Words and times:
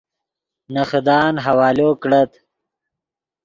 نے 0.73 0.83
خدان 0.91 1.33
حوالو 1.45 1.89
کڑت 2.01 2.31